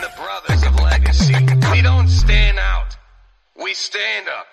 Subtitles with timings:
[0.00, 1.34] the brothers of legacy.
[1.72, 2.96] We don't stand out.
[3.60, 4.46] We stand up.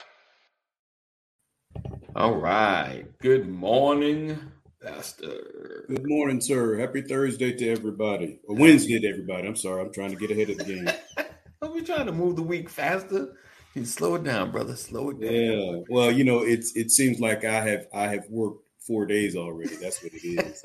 [2.16, 3.06] All right.
[3.20, 4.40] Good morning,
[4.82, 5.86] Pastor.
[5.88, 6.78] Good morning, sir.
[6.78, 8.40] Happy Thursday to everybody.
[8.48, 9.48] Or Wednesday to everybody.
[9.48, 9.82] I'm sorry.
[9.82, 10.90] I'm trying to get ahead of the game.
[11.62, 13.34] Are we trying to move the week faster?
[13.76, 14.76] You slow it down, brother.
[14.76, 15.34] Slow it down.
[15.34, 15.80] Yeah.
[15.90, 19.76] Well, you know, it's it seems like I have I have worked four days already.
[19.76, 20.62] That's what it is.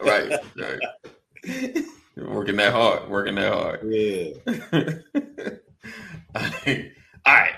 [0.02, 1.84] right, right.
[2.16, 3.80] You're working that hard, working that hard.
[3.92, 4.32] Yeah.
[7.26, 7.54] All right.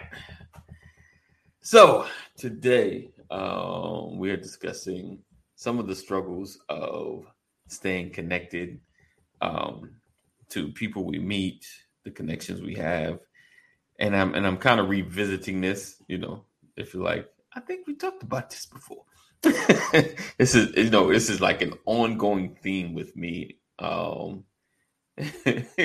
[1.61, 5.21] So today um, we are discussing
[5.55, 7.27] some of the struggles of
[7.69, 8.81] staying connected
[9.41, 9.91] um,
[10.49, 11.65] to people we meet,
[12.05, 13.21] the connections we have,
[14.01, 16.03] and I'm and I'm kind of revisiting this.
[16.09, 16.45] You know,
[16.77, 19.05] if you like, I think we talked about this before.
[19.43, 23.58] this is you know this is like an ongoing theme with me.
[23.79, 24.45] Um,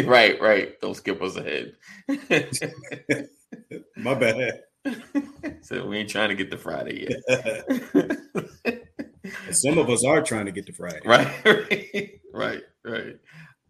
[0.06, 0.80] right, right.
[0.82, 1.74] Don't skip us ahead.
[3.98, 4.62] My bad.
[5.62, 7.22] so we ain't trying to get to Friday yet.
[9.52, 11.00] Some of us are trying to get to Friday.
[11.06, 13.18] right, right, right.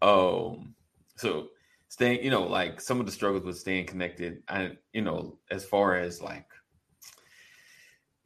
[0.02, 0.74] Um,
[1.16, 1.48] so
[1.88, 5.64] staying, you know, like some of the struggles with staying connected, and you know, as
[5.64, 6.46] far as like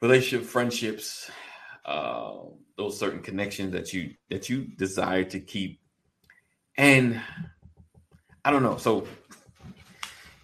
[0.00, 1.30] relationship, friendships,
[1.84, 2.34] uh,
[2.76, 5.80] those certain connections that you that you desire to keep,
[6.78, 7.20] and
[8.44, 8.78] I don't know.
[8.78, 9.06] So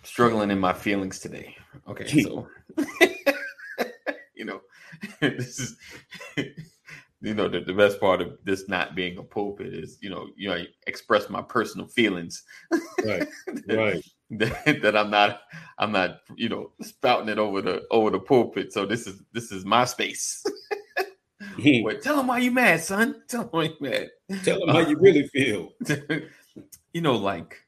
[0.03, 1.57] struggling in my feelings today.
[1.89, 2.47] Okay, so
[4.35, 4.61] you know,
[5.21, 5.77] this is
[7.21, 10.29] you know the, the best part of this not being a pulpit is you know
[10.37, 12.43] you know I express my personal feelings
[13.05, 13.27] Right.
[13.67, 14.05] that, Right.
[14.31, 15.41] that, that I'm not
[15.79, 19.51] I'm not you know spouting it over the over the pulpit so this is this
[19.53, 20.45] is my space
[21.59, 24.11] Wait, tell him why you mad son tell him why you mad
[24.43, 25.73] Tell them how you really feel.
[26.93, 27.65] you know like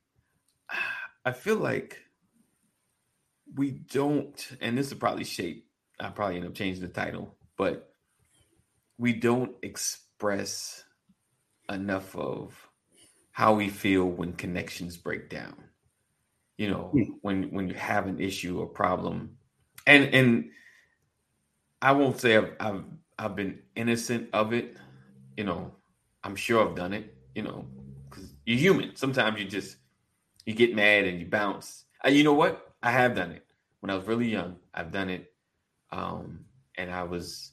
[1.24, 2.02] I feel like
[3.54, 5.68] we don't and this will probably shape
[6.00, 7.94] I probably end up changing the title but
[8.98, 10.84] we don't express
[11.70, 12.69] enough of
[13.32, 15.56] how we feel when connections break down.
[16.58, 17.19] You know, Hmm.
[17.22, 19.38] when when you have an issue or problem,
[19.86, 20.50] and and
[21.82, 22.84] I won't say I've I've
[23.19, 24.76] I've been innocent of it.
[25.36, 25.75] You know,
[26.25, 27.15] I'm sure I've done it.
[27.34, 27.66] You know,
[28.09, 28.97] because you're human.
[28.97, 29.77] Sometimes you just
[30.47, 31.84] you get mad and you bounce.
[32.03, 32.75] And you know what?
[32.82, 33.44] I have done it
[33.81, 34.56] when I was really young.
[34.72, 35.32] I've done it,
[35.91, 36.41] um,
[36.76, 37.53] and I was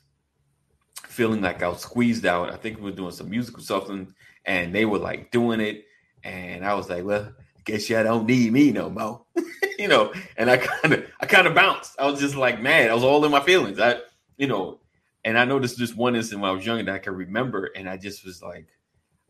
[1.07, 2.52] feeling like I was squeezed out.
[2.52, 4.13] I think we were doing some musical something,
[4.46, 5.85] and they were like doing it,
[6.23, 7.34] and I was like, "Well,
[7.66, 9.25] guess y'all don't need me no more,"
[9.79, 10.13] you know.
[10.38, 12.00] And I kind of, I kind of bounced.
[12.00, 12.90] I was just like mad.
[12.90, 13.79] I was all in my feelings.
[13.79, 13.97] I,
[14.38, 14.79] you know,
[15.25, 17.16] and I know this is just one instance when I was younger that I can
[17.16, 18.67] remember, and I just was like,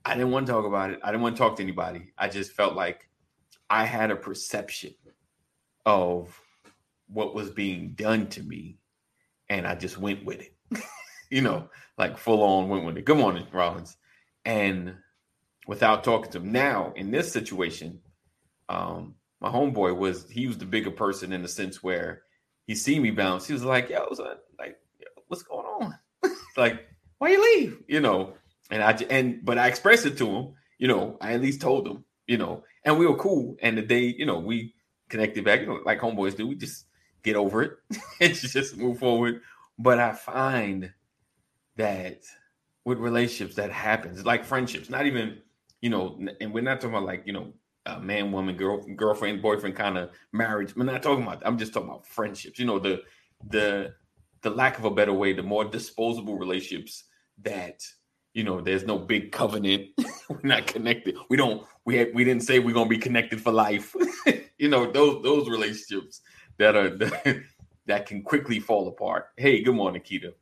[0.06, 1.00] I didn't want to talk about it.
[1.04, 2.12] I didn't want to talk to anybody.
[2.18, 3.09] I just felt like
[3.70, 4.94] I had a perception
[5.86, 6.38] of
[7.08, 8.78] what was being done to me,
[9.50, 10.56] and I just went with it.
[11.30, 13.06] you know, like full on went with it.
[13.06, 13.98] Good morning, Rollins.
[14.46, 14.96] And
[15.68, 18.00] without talking to him now in this situation,
[18.68, 22.24] um, my homeboy was he was the bigger person in the sense where
[22.66, 23.46] he see me bounce.
[23.46, 24.78] He was like, "Yo, son, like,
[25.34, 25.98] what's going on?
[26.58, 27.84] like, why you leave?
[27.88, 28.34] You know?"
[28.70, 30.54] And I and but I expressed it to him.
[30.78, 32.04] You know, I at least told him.
[32.28, 33.58] You know, and we were cool.
[33.62, 34.74] And the day, you know, we
[35.10, 35.62] connected back.
[35.62, 36.48] You know, like homeboys do.
[36.48, 36.86] We just
[37.24, 37.72] get over it
[38.22, 39.42] and just move forward.
[39.80, 40.94] But I find
[41.78, 42.22] that
[42.86, 45.40] with relationships that happens, like friendships, not even,
[45.82, 47.54] you know, and we're not talking about like, you know,
[47.86, 50.76] uh, man, woman, girl, girlfriend, boyfriend kind of marriage.
[50.76, 51.42] We're not talking about.
[51.46, 52.60] I'm just talking about friendships.
[52.60, 53.02] You know, the
[53.50, 53.94] the
[54.44, 57.06] the lack of a better way, the more disposable relationships
[57.42, 57.81] that
[58.34, 59.90] you know, there's no big covenant.
[60.30, 61.16] we're not connected.
[61.30, 61.66] We don't.
[61.86, 63.96] We had, we didn't say we're gonna be connected for life.
[64.58, 66.22] you know, those those relationships
[66.58, 66.90] that are
[67.86, 69.28] that can quickly fall apart.
[69.38, 70.34] Hey, good morning, Keita.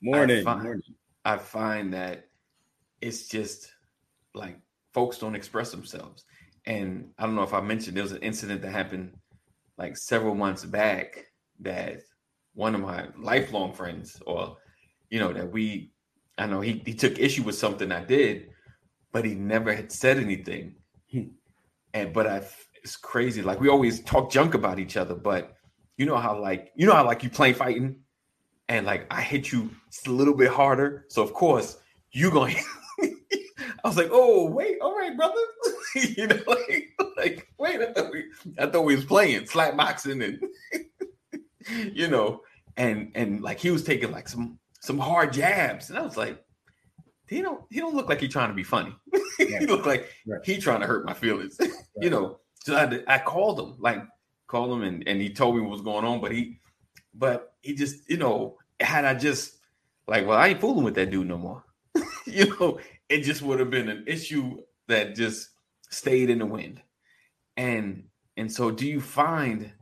[0.00, 0.44] Morning.
[0.44, 0.82] find- morning.
[1.24, 2.28] I find that
[3.00, 3.72] it's just
[4.32, 4.58] like
[4.94, 6.24] folks don't express themselves.
[6.66, 9.14] And I don't know if I mentioned there was an incident that happened
[9.76, 11.26] like several months back
[11.60, 12.00] that
[12.56, 14.56] one of my lifelong friends, or
[15.10, 15.92] you know, that we
[16.38, 18.48] I know he, he took issue with something I did,
[19.12, 20.74] but he never had said anything.
[21.94, 22.42] And but I
[22.82, 23.42] it's crazy.
[23.42, 25.54] Like we always talk junk about each other, but
[25.96, 27.96] you know how like you know how like you play fighting
[28.68, 31.04] and like I hit you just a little bit harder.
[31.08, 31.78] So of course
[32.10, 32.54] you gonna
[33.00, 35.40] I was like, oh wait, all right, brother.
[35.94, 38.24] you know, like, like wait, I thought we
[38.58, 40.42] I thought we was playing slap boxing and
[41.92, 42.42] you know,
[42.76, 46.42] and and like he was taking like some some hard jabs, and I was like,
[47.28, 48.94] he don't he don't look like he trying to be funny.
[49.38, 50.40] he look like Right.
[50.44, 51.58] he trying to hurt my feelings.
[52.00, 54.02] you know, so I, I called him, like
[54.46, 56.20] called him, and and he told me what was going on.
[56.20, 56.60] But he,
[57.14, 59.56] but he just, you know, had I just
[60.06, 61.64] like, well, I ain't fooling with that dude no more.
[62.26, 62.78] you know,
[63.08, 64.58] it just would have been an issue
[64.88, 65.48] that just
[65.90, 66.80] stayed in the wind.
[67.56, 68.04] And
[68.36, 69.72] and so, do you find?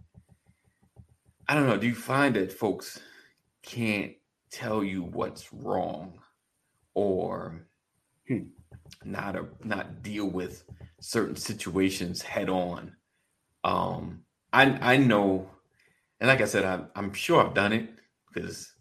[1.48, 1.76] I don't know.
[1.76, 3.00] Do you find that folks
[3.62, 4.12] can't
[4.50, 6.20] tell you what's wrong,
[6.94, 7.66] or
[8.28, 8.54] Hmm.
[9.04, 10.64] not a, not deal with
[11.00, 12.96] certain situations head on?
[13.64, 15.50] Um, I I know,
[16.20, 17.90] and like I said, I, I'm sure I've done it
[18.32, 18.74] because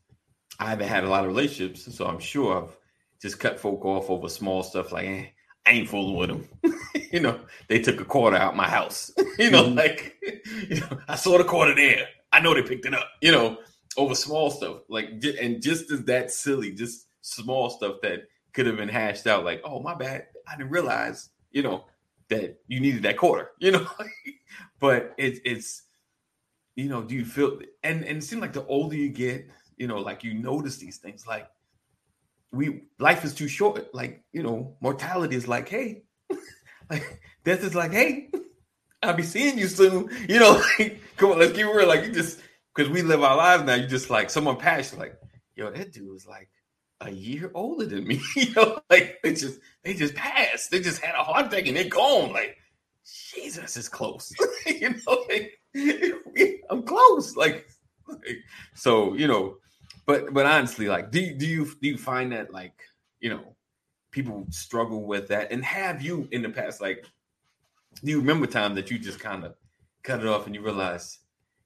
[0.59, 2.77] I haven't had a lot of relationships, so I'm sure I've
[3.21, 5.27] just cut folk off over small stuff like eh,
[5.66, 6.74] I ain't fooling with them.
[7.12, 9.12] you know, they took a quarter out my house.
[9.39, 9.75] you know, Mhm.
[9.75, 10.16] like
[10.69, 12.07] you know, I saw the quarter there.
[12.33, 13.07] I know they picked it up.
[13.21, 13.59] You know,
[13.95, 18.77] over small stuff like and just as that silly, just small stuff that could have
[18.77, 19.45] been hashed out.
[19.45, 21.30] Like, oh my bad, I didn't realize.
[21.51, 21.85] You know
[22.30, 23.51] that you needed that quarter.
[23.59, 23.88] You know,
[24.80, 25.83] but it's it's
[26.75, 29.47] you know, do you feel and and it like the older you get,
[29.77, 31.47] you know, like you notice these things like
[32.51, 33.94] we life is too short.
[33.94, 36.03] Like, you know, mortality is like, hey,
[36.89, 38.30] like death is like, hey,
[39.03, 40.09] I'll be seeing you soon.
[40.27, 41.88] You know, like, come on, let's get real.
[41.88, 42.39] Like you just
[42.73, 45.15] because we live our lives now, you just like someone passed, like,
[45.55, 46.50] yo, that dude was like
[47.01, 48.21] a year older than me.
[48.35, 50.71] you know, like they just they just passed.
[50.71, 52.31] They just had a heart attack and they're gone.
[52.31, 52.57] Like,
[53.33, 54.31] Jesus is close.
[54.65, 55.59] you know, like,
[56.69, 57.35] I'm close.
[57.35, 57.67] Like,
[58.07, 59.57] like, so you know,
[60.06, 62.73] but but honestly, like, do do you do you find that like
[63.19, 63.56] you know
[64.11, 67.06] people struggle with that, and have you in the past like
[68.04, 69.56] do you remember time that you just kind of
[70.04, 71.19] cut it off and you realize,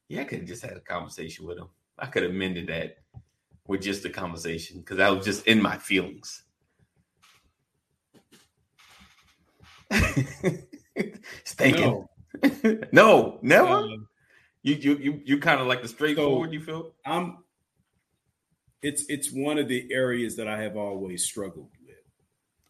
[0.10, 1.68] yeah, I could have just had a conversation with him.
[2.00, 2.98] I could have mended that
[3.68, 6.44] with just a conversation because I was just in my feelings.
[11.44, 11.82] Stinking.
[11.82, 12.10] No,
[12.92, 13.68] No, never.
[13.68, 13.88] uh,
[14.64, 16.52] you you you you kind of like the straightforward.
[16.54, 16.94] you feel?
[17.06, 17.38] I'm.
[18.82, 21.96] It's it's one of the areas that I have always struggled with.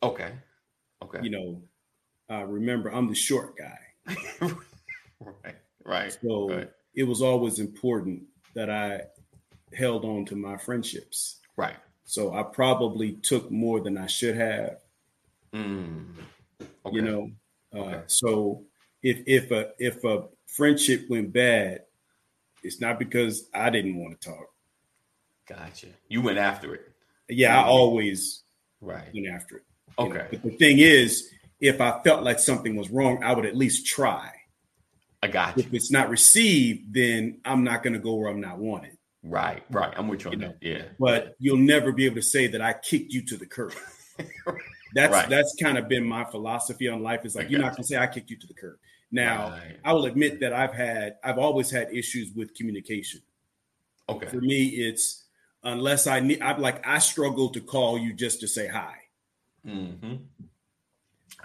[0.03, 0.31] Okay.
[1.03, 1.19] Okay.
[1.21, 1.61] You know,
[2.29, 3.79] uh, remember I'm the short guy,
[5.21, 5.55] right.
[5.83, 6.17] Right.
[6.21, 6.69] so Right.
[6.95, 9.01] it was always important that I
[9.73, 11.39] held on to my friendships.
[11.55, 11.75] Right.
[12.05, 14.77] So I probably took more than I should have.
[15.53, 16.05] Mm.
[16.85, 16.95] Okay.
[16.95, 17.31] You know,
[17.75, 18.01] uh, Okay.
[18.07, 18.63] so
[19.03, 21.83] if if a if a friendship went bad,
[22.63, 24.47] it's not because I didn't want to talk.
[25.47, 25.87] Gotcha.
[26.09, 26.91] You went after it.
[27.29, 28.43] Yeah, I always
[28.81, 29.13] Right.
[29.13, 29.63] went after it.
[29.99, 30.15] you know.
[30.15, 30.27] Okay.
[30.31, 33.85] But the thing is, if I felt like something was wrong, I would at least
[33.87, 34.31] try.
[35.23, 35.63] I got you.
[35.63, 38.97] If it's not received, then I'm not going to go where I'm not wanted.
[39.23, 39.63] Right.
[39.71, 39.93] Right.
[39.97, 40.57] I'm with you on You know, that.
[40.61, 40.83] Yeah.
[40.99, 43.73] But you'll never be able to say that I kicked you to the curb.
[44.93, 45.29] That's Right.
[45.29, 47.25] that's kind of been my philosophy on life.
[47.25, 48.77] Is like I you're not going to say I kicked you to the curb.
[49.11, 49.77] Now, Right.
[49.83, 53.21] I will admit that I've had I've always had issues with communication.
[54.07, 54.27] Okay.
[54.27, 55.25] For me, it's
[55.63, 58.93] unless I need I'm like I struggle to call you just to say hi.
[59.67, 60.15] Mm-hmm.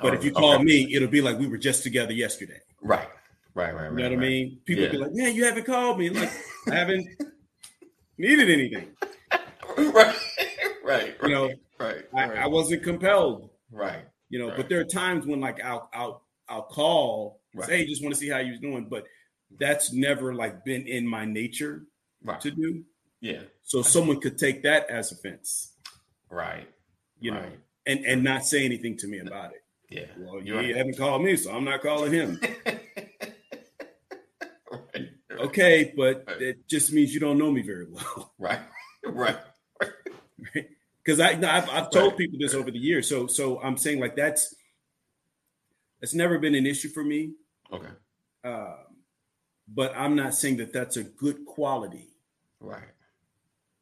[0.00, 2.60] But if oh, you call me, it'll be like we were just together yesterday.
[2.80, 3.08] right.
[3.54, 3.74] Right.
[3.74, 3.90] Right.
[3.90, 4.60] You know what I mean?
[4.64, 6.30] People be like, "Man, you haven't called me." Like
[6.70, 7.06] I haven't
[8.18, 8.88] needed anything.
[9.92, 10.16] right.
[10.82, 11.14] Right.
[11.22, 12.04] You know, Right.
[12.14, 12.38] I, right.
[12.38, 13.50] I wasn't compelled.
[13.70, 14.04] right.
[14.30, 14.56] You know, Right.
[14.56, 17.68] but there are times when like I'll I'll I'll call, Right.
[17.68, 19.04] say, "Hey, just want to see how you're doing," but
[19.58, 21.82] that's never like been in my nature
[22.24, 22.40] Right.
[22.40, 22.84] to do.
[23.20, 23.42] Yeah.
[23.62, 25.74] So someone could take that as offense,
[26.30, 26.66] Right.
[27.20, 27.44] you know,
[27.86, 29.61] and and not say anything to me about it.
[29.92, 30.06] Yeah.
[30.18, 30.76] Well, he right.
[30.76, 32.40] haven't called me, so I'm not calling him.
[34.72, 35.08] right.
[35.32, 36.42] Okay, but Right.
[36.42, 38.32] it just means you don't know me very well.
[38.38, 38.60] Right.
[39.04, 39.36] Right.
[41.04, 43.08] because I no, I've, I've told people this over the years.
[43.08, 44.54] So so I'm saying like that's
[46.00, 47.32] that's never been an issue for me.
[47.72, 47.88] Okay.
[48.44, 48.76] Um,
[49.68, 52.08] but I'm not saying that that's a good quality.
[52.60, 52.82] Right.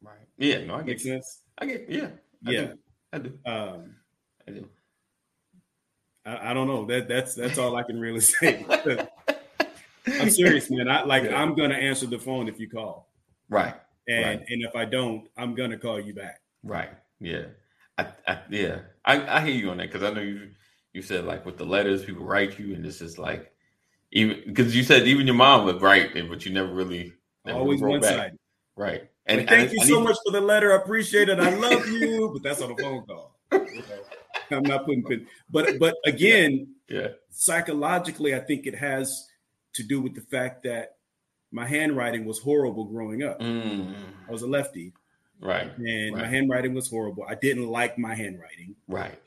[0.01, 0.27] Right.
[0.37, 0.65] Yeah.
[0.65, 1.03] No, I get.
[1.03, 1.13] You.
[1.13, 1.41] sense?
[1.57, 1.85] I get.
[1.89, 2.09] Yeah.
[2.45, 2.61] I Yeah.
[2.65, 2.77] Do.
[3.13, 3.39] I do.
[3.45, 3.95] Um,
[4.47, 4.69] I do.
[6.25, 6.85] I, I don't know.
[6.85, 8.65] That that's that's all I can really say.
[10.19, 10.89] I'm serious, man.
[10.89, 11.41] I like Yeah.
[11.41, 13.09] I'm gonna answer the phone if you call,
[13.49, 13.75] Right.
[14.07, 14.45] and Right.
[14.49, 16.41] and if I don't, I'm gonna call you back.
[16.63, 16.89] Right.
[17.19, 17.45] Yeah.
[17.97, 18.79] I, I yeah.
[19.05, 20.49] I, I hear you on that because I know you
[20.93, 23.51] you said like with the letters people write you and this is like
[24.11, 27.13] even because you said even your mom would write it, but you never really
[27.45, 28.37] never Always one sided.
[28.75, 29.07] Right.
[29.27, 30.73] And thank I- you so much for the letter.
[30.73, 31.39] I appreciate it.
[31.39, 33.37] I love you, but that's on the phone call.
[33.51, 33.83] You know,
[34.53, 35.27] I'm not putting pin.
[35.49, 37.09] But but again, Yeah.
[37.29, 39.27] psychologically, I think it has
[39.73, 40.95] to do with the fact that
[41.51, 43.39] my handwriting was horrible growing up.
[43.39, 43.93] Mm.
[44.27, 44.93] I was a lefty,
[45.39, 45.69] Right.
[45.77, 47.23] and my handwriting was horrible.
[47.27, 49.17] I didn't like my handwriting, Right.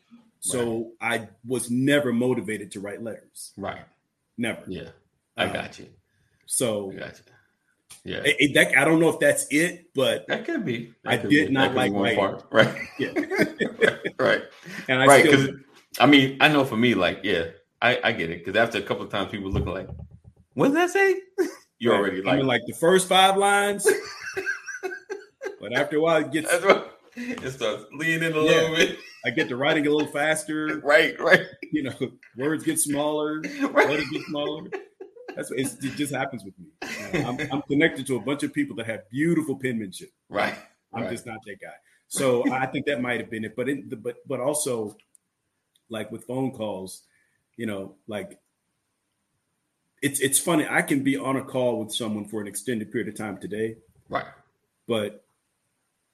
[0.40, 3.52] so I was never motivated to write letters.
[3.56, 3.84] Right.
[4.38, 4.62] Never.
[4.68, 4.90] Yeah.
[5.36, 5.86] I Uh, got you.
[6.46, 7.24] So I got you.
[8.04, 8.18] Yeah.
[8.24, 10.92] it- it- that, I don't know if that's it, but That could be.
[11.04, 12.18] That I could did be- not that could be like one writing.
[12.18, 12.44] part.
[12.50, 12.88] Right.
[12.98, 13.96] yeah.
[14.18, 14.42] right.
[14.88, 15.24] and I right.
[15.24, 15.48] Because
[16.00, 17.44] I mean, I know for me, like, yeah,
[17.80, 18.44] I, I get it.
[18.44, 19.88] Because after a couple of times, people looking like,
[20.54, 21.20] "What does that say?"
[21.78, 22.00] You're Right.
[22.00, 23.86] already I like, mean, like the first five lines,
[25.60, 26.48] but after a while, it gets
[27.16, 28.40] it starts leaning a Yeah.
[28.42, 28.98] little bit.
[29.26, 30.80] I get to writing a little faster.
[30.82, 31.18] Right.
[31.20, 31.42] Right.
[31.72, 31.94] You know,
[32.36, 33.88] words get smaller, Right.
[33.88, 34.68] letters get smaller.
[35.36, 36.66] That's what it's, it just happens with me.
[36.82, 40.10] Uh, I'm, I'm connected to a bunch of people that have beautiful penmanship.
[40.28, 40.54] Right.
[40.92, 41.10] I'm right.
[41.10, 41.74] just not that guy.
[42.08, 43.56] So I think that might have been it.
[43.56, 44.96] But in the, but but also,
[45.88, 47.02] like with phone calls,
[47.56, 48.38] you know, like
[50.00, 50.66] it's it's funny.
[50.68, 53.76] I can be on a call with someone for an extended period of time today,
[54.08, 54.26] right.
[54.86, 55.24] but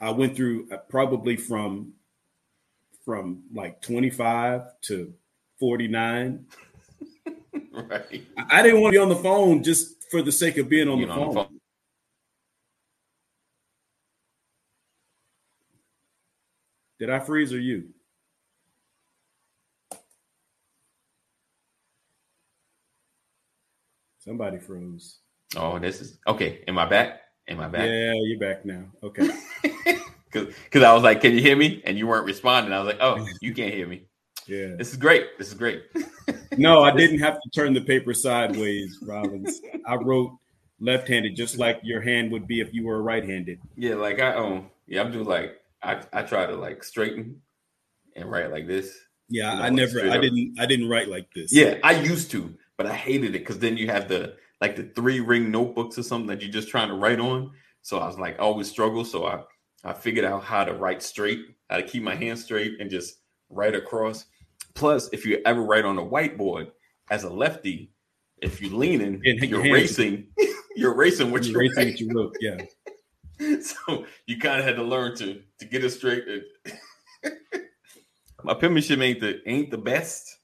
[0.00, 1.94] I went through uh, probably from
[3.04, 5.12] from like 25 to
[5.58, 6.46] 49.
[7.88, 8.26] Right.
[8.50, 11.00] I didn't want to be on the phone just for the sake of being on,
[11.00, 11.28] the, on phone.
[11.28, 11.60] the phone.
[16.98, 17.84] Did I freeze or you?
[24.18, 25.18] Somebody froze.
[25.56, 26.62] Oh, this is okay.
[26.68, 27.20] Am I back?
[27.48, 27.88] Am I back?
[27.88, 28.84] Yeah, you're back now.
[29.02, 29.28] Okay.
[30.32, 32.72] Because I was like, "Can you hear me?" And you weren't responding.
[32.72, 34.06] I was like, "Oh, you can't hear me."
[34.50, 34.74] Yeah.
[34.76, 35.38] This is great.
[35.38, 35.84] This is great.
[36.58, 39.60] No, I didn't have to turn the paper sideways, Rollins.
[39.86, 40.32] I wrote
[40.80, 43.60] left-handed, just like your hand would be if you were right-handed.
[43.76, 47.40] Yeah, like I um, yeah, I'm doing like I I try to like straighten
[48.16, 48.98] and write like this.
[49.28, 50.22] Yeah, You know, I like never, I up.
[50.22, 51.52] didn't, I didn't write like this.
[51.52, 54.84] Yeah, I used to, but I hated it because then you have the like the
[54.96, 57.52] three ring notebooks or something that you're just trying to write on.
[57.82, 59.04] So I was like always struggle.
[59.04, 59.42] So I
[59.84, 61.40] I figured out how to write straight,
[61.70, 64.26] how to keep my hand straight and just write across.
[64.74, 66.70] Plus, if you ever write on a whiteboard
[67.10, 67.90] as a lefty,
[68.42, 70.26] if you're leaning, And you're hands- racing,
[70.76, 71.88] you're racing what You're writing.
[71.90, 72.36] what you wrote.
[72.40, 72.56] Yeah.
[73.60, 76.24] so you kind of had to learn to to get it straight.
[78.42, 80.38] My penmanship ain't the ain't the best,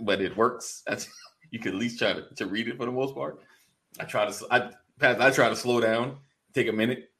[0.00, 0.82] but it works.
[0.86, 1.08] That's,
[1.50, 3.40] you can at least try to, to read it for the most part.
[4.00, 6.18] I try to I Pat, I try to slow down,
[6.54, 7.10] take a minute,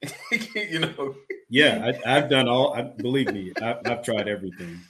[0.55, 1.15] you know.
[1.51, 2.73] Yeah, I, I've done all.
[2.75, 4.81] I, believe me, I've, I've tried everything,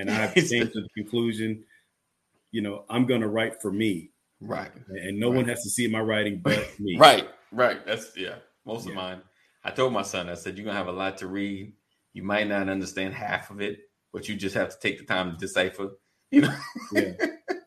[0.00, 1.64] and I've came to the conclusion.
[2.50, 4.10] You know, I'm going to write for me,
[4.40, 6.96] Right, and no one has to see my writing but me.
[6.98, 7.84] right, right.
[7.86, 8.36] That's yeah.
[8.64, 9.20] Most of mine.
[9.62, 10.28] I told my son.
[10.28, 11.72] I said you're gonna have a lot to read.
[12.12, 13.78] You might not understand half of it,
[14.12, 15.90] but you just have to take the time to decipher.
[16.30, 16.56] You know.
[16.90, 17.12] Yeah.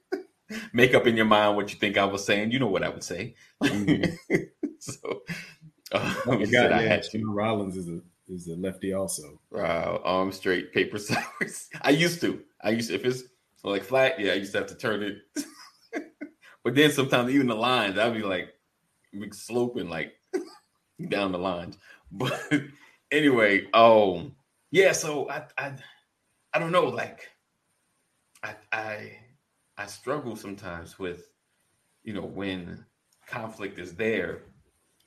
[0.74, 2.52] make up in your mind what you think I was saying.
[2.52, 3.36] You know what I would say.
[3.64, 4.14] Mhm.
[4.80, 5.22] so,
[5.94, 7.02] uh, Oh he my said God, I yeah.
[7.10, 9.40] Jimmy Rollins is a is a lefty also.
[9.54, 11.70] Uh, arm straight, paper sideways.
[11.82, 12.42] I used to.
[12.62, 13.24] I used to, if it's
[13.64, 15.18] like flat, yeah, I used to have to turn it.
[16.64, 18.54] but then sometimes even the lines, I'd be like
[19.32, 20.14] sloping like
[21.10, 21.78] down the lines.
[22.12, 22.52] But
[23.12, 24.36] anyway, um,
[24.72, 24.92] yeah.
[24.92, 25.74] So I, I,
[26.54, 26.86] I don't know.
[26.86, 27.30] Like,
[28.44, 29.18] I, I,
[29.78, 31.30] I struggle sometimes with,
[32.04, 32.86] you know, when
[33.28, 34.44] conflict is there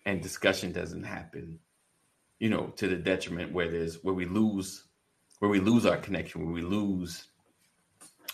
[0.04, 1.58] and discussion doesn't happen
[2.40, 4.84] you know, to the detriment where there's where we lose
[5.38, 7.26] where we lose our connection, where we lose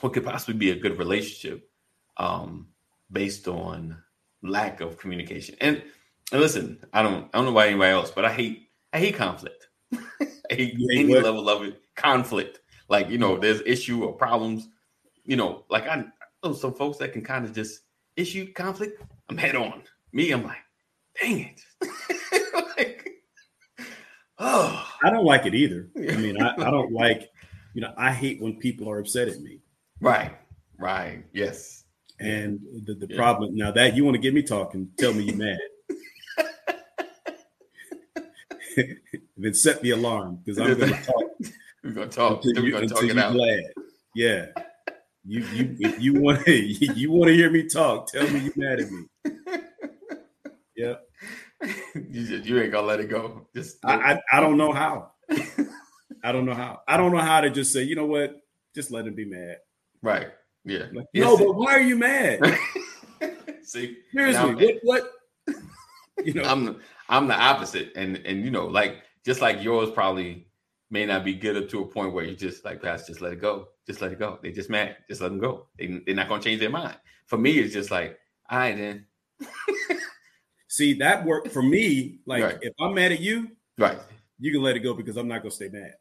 [0.00, 1.68] what could possibly be a good relationship
[2.16, 2.68] um
[3.12, 3.98] based on
[4.42, 5.54] lack of communication.
[5.60, 5.82] And
[6.32, 9.16] and listen, I don't I don't know about anybody else, but I hate I hate
[9.16, 9.68] conflict.
[9.92, 9.98] I
[10.48, 11.25] hate hate any what?
[11.25, 11.82] level of it.
[11.94, 12.60] Conflict.
[12.88, 14.68] Like, you know, there's issue or problems,
[15.25, 16.04] you know, like I
[16.44, 17.80] know some folks that can kind of just
[18.16, 19.02] issue conflict.
[19.28, 19.82] I'm head on.
[20.12, 20.58] Me, I'm like,
[21.20, 21.60] dang it.
[22.78, 23.05] like,
[24.38, 25.88] oh I don't like it either.
[25.97, 27.31] I mean, I, I don't like,
[27.75, 29.61] you know, I hate when people are upset at me.
[30.00, 30.33] Right,
[30.78, 31.85] right, yes,
[32.21, 33.16] And the, the Yeah.
[33.16, 35.59] problem now that you want to get me talking, tell me you're mad.
[39.38, 41.23] then set the alarm because I'm going to talk
[41.83, 42.45] we're gonna talk.
[42.45, 43.33] until, We're you, gonna until talk you're out.
[43.33, 43.62] glad.
[44.14, 44.47] Yeah.
[45.25, 48.52] You you if you want to you want to hear me talk, tell me you're
[48.57, 49.05] mad at me.
[50.76, 50.95] Yeah.
[51.94, 53.46] you, just, you ain't gonna let it go.
[53.54, 55.12] Just I, I I don't know how.
[56.22, 56.80] I don't know how.
[56.88, 58.36] I don't know how to just say, you know what?
[58.75, 59.56] Just let him be mad.
[60.02, 60.28] right,
[60.64, 60.84] yeah.
[60.92, 61.25] Like, Yes.
[61.25, 62.40] no, but why are you mad?
[63.62, 65.10] See, Seriously, what
[65.46, 65.56] what?
[66.25, 66.76] You know, I'm the,
[67.10, 70.46] I'm the opposite, and and you know, like just like yours probably
[70.90, 73.32] may not be good up to a point where you just like, guys, just let
[73.34, 74.38] it go, just let it go.
[74.42, 75.66] They just mad, just let them go.
[75.78, 76.96] They they're not gonna change their mind.
[77.26, 78.18] For me, it's just like,
[78.50, 79.06] all right, then,
[80.76, 82.18] see that worked for me.
[82.26, 82.59] Like Right.
[82.61, 83.99] if I'm mad at you, right,
[84.38, 85.95] you can let it go because I'm not gonna stay mad.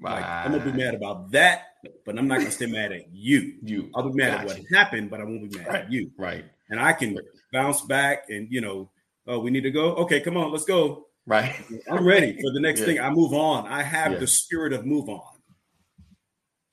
[0.00, 0.20] Right.
[0.20, 3.58] Like, I'm gonna be mad about that, but I'm not gonna stay mad at you.
[3.62, 3.90] You.
[3.94, 5.84] I'll be mad at what happened, but I won't be mad Right.
[5.84, 6.10] at you.
[6.18, 6.44] Right.
[6.70, 7.18] And I can
[7.52, 8.90] bounce back and you know,
[9.26, 9.94] oh, we need to go.
[9.96, 11.06] Okay, come on, let's go.
[11.26, 11.54] Right.
[11.90, 12.86] I'm ready for the next Yeah.
[12.86, 13.00] thing.
[13.00, 13.66] I move on.
[13.66, 14.18] I have Yeah.
[14.18, 15.22] the spirit of move on.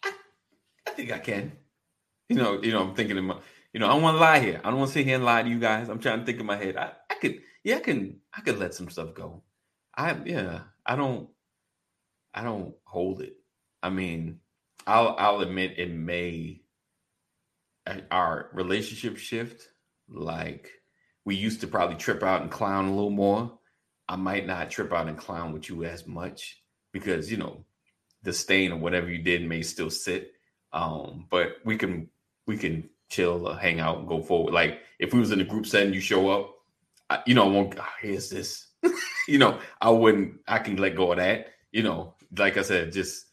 [0.03, 1.51] I think I can.
[2.29, 3.37] You know, you know, I'm thinking in my,
[3.73, 4.59] you know, I don't want to lie here.
[4.63, 5.87] I don't want to sit here and lie to you guys.
[5.89, 6.77] I'm trying to think in my head.
[6.77, 9.43] I, I could, yeah, I can, I could let some stuff go.
[9.95, 11.29] I, yeah, I don't,
[12.33, 13.35] I don't hold it.
[13.83, 14.39] I mean,
[14.87, 16.61] I'll, I'll admit it may,
[17.87, 19.67] uh, our relationship shift.
[20.09, 20.69] Like
[21.25, 23.59] we used to probably trip out and clown a little more.
[24.07, 27.65] I might not trip out and clown with you as much because you know
[28.23, 30.31] the stain or whatever you did may still sit.
[30.73, 32.09] Um, but we can
[32.47, 34.53] we can chill, hang out, and go forward.
[34.53, 36.55] Like if we was in a group setting, you show up,
[37.25, 37.79] You know, I won't.
[37.79, 38.67] "Ah, here's this.
[39.27, 40.39] you know, I wouldn't.
[40.47, 41.47] I can let go of that.
[41.71, 43.25] You know, like I said, just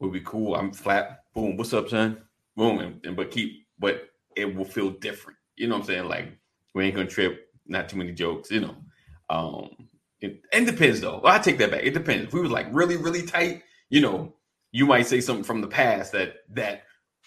[0.00, 0.54] would be cool.
[0.54, 1.24] I'm flat.
[1.34, 1.56] Boom.
[1.56, 2.22] What's up, son?
[2.56, 2.78] Boom.
[2.78, 5.38] And, and but keep, but it will feel different.
[5.56, 6.08] You know what I'm saying?
[6.08, 6.38] Like
[6.74, 7.48] we ain't gonna trip.
[7.66, 8.50] Not too many jokes.
[8.50, 8.76] You know.
[9.30, 9.70] Um,
[10.20, 11.20] it, it depends though.
[11.22, 11.82] Well, I take that back.
[11.84, 12.26] It depends.
[12.26, 14.34] If we was like really, really tight, you know,
[14.70, 16.82] you might say something from the past that that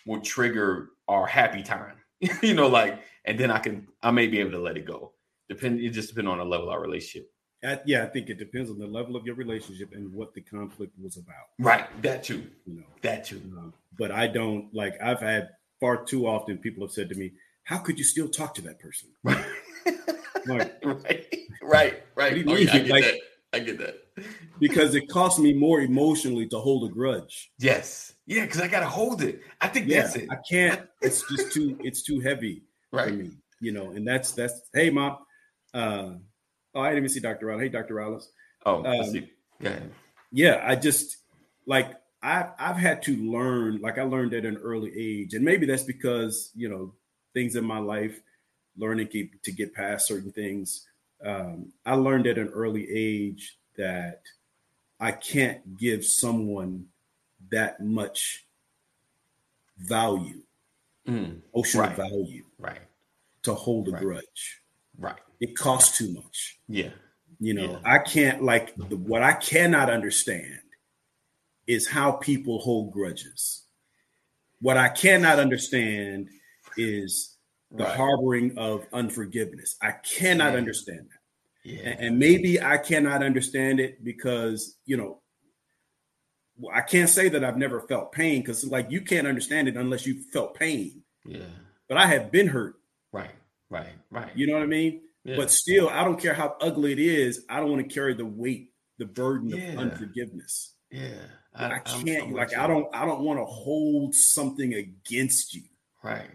[0.06, 1.98] would trigger our happy time.
[2.42, 5.14] you know, like, and then I can I may be able to let it go.
[5.50, 5.80] Depend.
[5.80, 7.30] It just depends on the level of our relationship.
[7.64, 10.42] I, yeah, I think it depends on the level of your relationship and what the
[10.42, 11.48] conflict was about.
[11.60, 11.86] Right.
[12.04, 12.44] That too.
[12.66, 13.42] You know, That too.
[13.58, 15.02] Um, but I don't like.
[15.02, 15.50] I've had
[15.80, 17.32] far too often people have said to me,
[17.64, 19.46] "How could you still talk to that person?" Right.
[20.48, 21.26] Like, right.
[21.64, 22.04] Right.
[22.16, 22.44] Right.
[22.48, 23.16] Oh, yeah, I get Like- that.
[23.54, 23.96] I get that.
[24.60, 27.52] because it costs me more emotionally to hold a grudge.
[27.58, 28.14] Yes.
[28.28, 29.42] Yeah, because I gotta hold it.
[29.62, 30.28] I think Yeah, that's it.
[30.30, 30.82] I can't.
[31.02, 31.78] It's just too.
[31.82, 33.16] It's too heavy for Right.
[33.16, 33.32] me.
[33.62, 34.62] You know, and that's that's.
[34.74, 35.18] Hey, mom.
[35.76, 36.14] Uh,
[36.74, 37.48] oh, I didn't even see Dr.
[37.48, 37.64] Rollins.
[37.64, 37.96] Hey, Dr.
[37.96, 38.30] Rollins.
[38.66, 39.30] Oh, Um, see.
[39.60, 39.80] Yeah.
[40.32, 41.18] yeah i just
[41.66, 45.66] like i've i've had to learn like i learned at an early age and maybe
[45.66, 46.94] that's because you know
[47.34, 48.20] things in my life
[48.78, 50.88] learning to, to get past certain things
[51.24, 54.24] um, i learned at an early age that
[55.00, 56.86] i can't give someone
[57.50, 58.46] that much
[59.78, 60.42] value
[61.08, 61.96] Mm, emotional Right.
[61.96, 62.82] value right.
[63.44, 64.02] to hold a Right.
[64.02, 64.62] grudge
[64.98, 65.20] Right.
[65.42, 66.92] it costs too much Yeah.
[67.40, 67.80] You know, Yeah.
[67.84, 70.60] I can't like the, what I cannot understand
[71.68, 73.66] is how people hold grudges.
[74.62, 76.30] What I cannot understand
[76.78, 77.38] is
[77.72, 77.96] the Right.
[77.98, 79.76] harboring of unforgiveness.
[79.82, 80.60] I cannot Yeah.
[80.60, 81.70] understand that.
[81.70, 81.80] Yeah.
[81.90, 85.22] And, and maybe I cannot understand it because, you know,
[86.74, 90.06] I can't say that I've never felt pain because, like, you can't understand it unless
[90.06, 91.04] you felt pain.
[91.26, 91.50] Yeah.
[91.90, 92.76] But I have been hurt.
[93.70, 93.88] Right.
[94.12, 94.26] Right.
[94.26, 94.38] Right.
[94.38, 95.02] You know what I mean?
[95.24, 95.38] Yeah.
[95.38, 97.46] But still, I don't care how ugly it is.
[97.50, 99.74] I don't want to carry the weight, the burden Yeah.
[99.74, 100.74] of unforgiveness.
[100.92, 101.10] yeah.
[101.58, 105.56] I, I'm- can't I'm like with I don't I don't want to hold something against
[105.56, 105.64] you,
[106.04, 106.30] Right.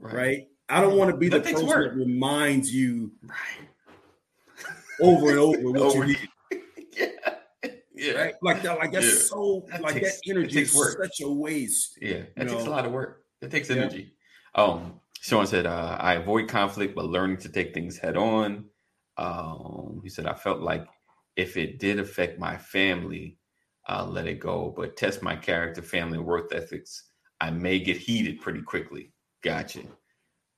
[0.00, 0.48] right?
[0.68, 1.92] I don't want to be That the person work.
[1.92, 3.68] that reminds you Right.
[5.00, 6.28] over and over what Over- you need,
[6.96, 7.06] yeah.
[7.94, 8.12] Yeah.
[8.14, 8.34] right?
[8.42, 9.12] Like that, like that's Yeah.
[9.28, 10.98] so That like takes- that energy is work.
[11.00, 11.96] such a waste.
[12.02, 13.24] Yeah, that takes a lot of work.
[13.42, 13.76] It takes Yeah.
[13.76, 14.12] energy.
[14.56, 18.68] Um, Sean said, uh, "I avoid conflict, but learning to take things head on."
[19.16, 20.86] Um, he said, "I felt like
[21.36, 23.38] if it did affect my family,
[23.88, 27.10] uh, let it go, but test my character, family, worth ethics.
[27.40, 29.84] I may get heated pretty quickly." Gotcha.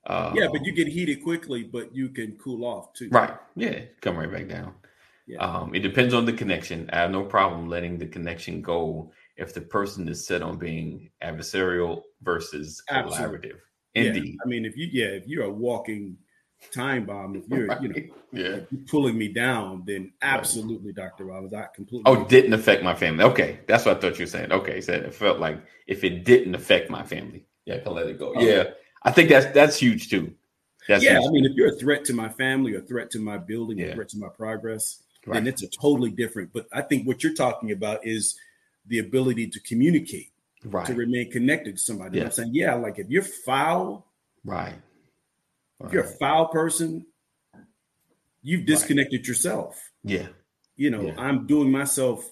[0.07, 3.11] Um, Yeah, but you get heated quickly, but you can cool off too.
[3.11, 3.37] right.
[3.55, 4.75] Yeah, come right back down.
[5.27, 5.39] Yeah.
[5.39, 6.89] Um, it depends on the connection.
[6.91, 11.11] I have no problem letting the connection go if the person is set on being
[11.23, 13.37] adversarial versus Absolutely.
[13.41, 13.59] collaborative.
[14.05, 14.21] Yeah.
[14.43, 16.17] I mean, if you yeah, if you're a walking
[16.73, 17.95] time bomb, if you're you know
[18.31, 18.45] yeah.
[18.57, 21.25] if you're pulling me down, then absolutely, Dr.
[21.25, 23.23] Rollins, I completely Oh, didn't affect my family.
[23.25, 24.51] Okay, that's what I thought you were saying.
[24.51, 28.07] Okay, said it felt like if it didn't affect my family, yeah, I can let
[28.07, 28.33] it go.
[28.35, 28.41] Oh.
[28.41, 28.71] Yeah,
[29.03, 30.33] I think that's that's huge too.
[30.87, 31.27] That's yeah, huge.
[31.27, 33.87] I mean, if you're a threat to my family, a threat to my building, Yeah.
[33.87, 35.33] a threat to my progress, Right.
[35.35, 36.53] then it's a totally different.
[36.53, 38.39] But I think what you're talking about is
[38.85, 40.31] the ability to communicate,
[40.65, 42.17] right, to remain connected to somebody.
[42.19, 42.25] Yeah.
[42.25, 44.07] I'm saying, yeah, like if you're foul,
[44.45, 44.75] right,
[45.83, 47.05] if you're a foul person,
[48.43, 49.91] you've disconnected yourself.
[50.03, 50.27] yeah,
[50.75, 51.15] You know, Yeah.
[51.17, 52.29] I'm doing myself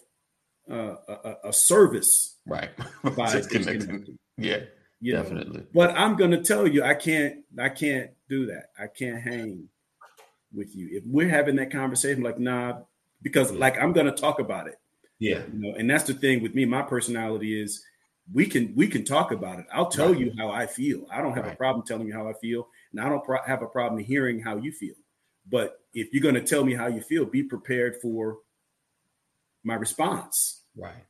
[0.69, 2.71] uh, a, a- service right.
[3.15, 4.17] by disconnecting.
[4.37, 4.61] Yeah,
[4.99, 5.63] You know, definitely.
[5.73, 8.71] But I'm gonna tell you, I can't, I can't do that.
[8.79, 9.69] I can't hang
[10.53, 10.89] with you.
[10.91, 12.79] If we're having that conversation, like, nah,
[13.21, 14.79] because like I'm gonna talk about it,
[15.19, 16.65] Yeah, you know, and that's the thing with me.
[16.65, 17.83] My personality is
[18.33, 19.65] we can we can talk about it.
[19.71, 20.19] I'll tell Right.
[20.19, 21.07] you how I feel.
[21.11, 23.61] I don't have a problem telling you how I feel, and I don't pro- have
[23.61, 24.95] a problem hearing how you feel.
[25.49, 28.39] But if you're gonna tell me how you feel, be prepared for
[29.63, 30.63] my response.
[30.75, 31.05] Right.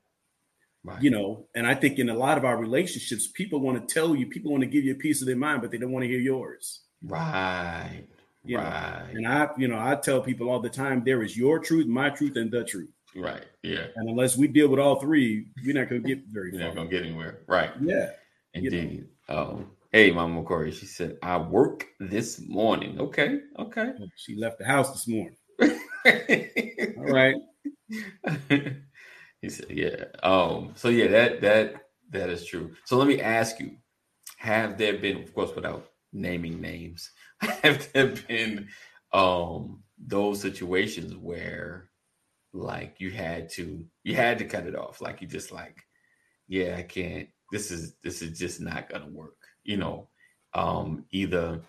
[0.84, 1.02] Right.
[1.02, 4.16] You know, and I think in a lot of our relationships, people want to tell
[4.16, 6.04] you, people want to give you a piece of their mind, but they don't want
[6.04, 6.82] to hear yours.
[7.02, 8.06] Right.
[8.44, 9.08] You right.
[9.12, 9.18] Know?
[9.18, 12.12] And I, you know, I tell people all the time, there is your truth, my
[12.12, 12.92] truth, and the truth.
[13.16, 13.46] Right.
[13.64, 13.88] Yeah.
[13.96, 16.76] And unless we deal with all three, we're not going to get very You're not
[16.76, 17.40] gonna get anywhere.
[17.48, 17.72] Right.
[17.82, 18.12] Yeah.
[18.54, 19.08] Indeed.
[19.30, 23.00] Um, hey, Mama Corey, she said, I work this morning.
[23.00, 23.40] Okay.
[23.58, 23.92] Okay.
[24.16, 25.36] She left the house this morning.
[26.98, 27.36] All right.
[29.42, 30.06] he said, yeah.
[30.24, 31.76] Um, so yeah, that that
[32.12, 32.72] that is true.
[32.86, 33.72] So let me ask you,
[34.38, 38.68] have there been, of course, without naming names, have there been
[39.12, 41.90] um those situations where
[42.56, 45.02] like you had to you had to cut it off?
[45.02, 45.84] Like you just like,
[46.48, 50.10] yeah, I can't, this is this is just not gonna work, you know.
[50.54, 51.62] Um, either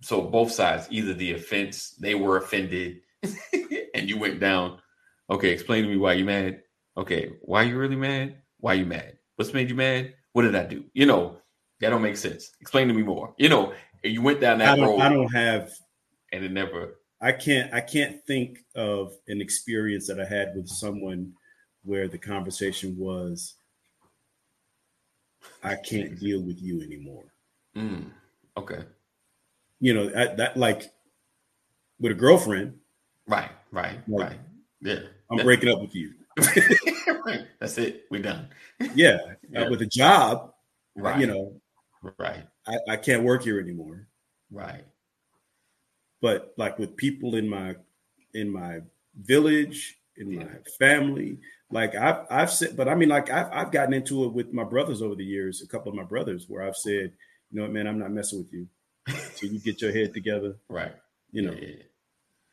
[0.00, 3.00] so both sides, either the offense, they were offended
[3.94, 4.78] and you went down.
[5.30, 6.62] Okay, explain to me why you mad.
[6.96, 8.36] Okay, why you really mad?
[8.58, 9.18] Why you mad?
[9.36, 10.14] What's made you mad?
[10.32, 10.84] What did I do?
[10.92, 11.38] You know,
[11.80, 12.50] that don't make sense.
[12.60, 13.34] Explain to me more.
[13.38, 15.70] You know, you went down that I road I don't have,
[16.32, 16.98] and it never.
[17.24, 21.32] I can't, I can't think of an experience that I had with someone
[21.82, 23.54] where the conversation was,
[25.62, 27.24] I can't deal with you anymore.
[27.74, 28.10] Mm,
[28.58, 28.84] okay,
[29.80, 30.92] You know, that, that like
[31.98, 32.74] with a girlfriend,
[33.26, 34.40] right, right, Like, right.
[34.82, 35.44] Yeah, I'm Yeah.
[35.44, 36.12] breaking up with you.
[37.24, 37.46] right.
[37.58, 38.04] That's it.
[38.10, 38.48] We're done.
[38.94, 39.18] Yeah.
[39.50, 39.62] Yeah.
[39.66, 40.52] Uh, with a job,
[40.96, 41.20] Right.
[41.20, 41.60] you know,
[42.18, 42.44] Right.
[42.66, 44.08] I, I can't work here anymore.
[44.50, 44.84] Right.
[46.24, 47.76] But like with people in my
[48.32, 48.80] in my
[49.14, 51.36] village, in my family,
[51.70, 54.64] like I've I've said, but I mean, like I've I've gotten into it with my
[54.64, 55.60] brothers over the years.
[55.60, 57.12] A couple of my brothers, where I've said,
[57.50, 58.66] you know what, man, I'm not messing with you.
[59.34, 60.56] So you get your head together.
[60.70, 60.94] Right.
[61.30, 61.82] You know, Yeah, yeah.